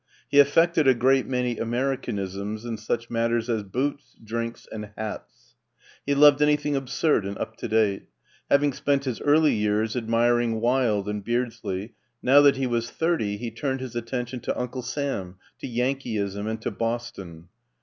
[0.29, 5.53] He affected a great many Americanisms in such matters as boots, drinks, and hats.
[6.07, 8.07] He loved anything absurd and up to date.
[8.49, 11.93] Having spent his early years admir ing Wilde and Beardsley,
[12.23, 16.59] now that he was thirty he turned his attention to Uncle Sam, to Yankeeism, and
[16.63, 17.49] to Boston.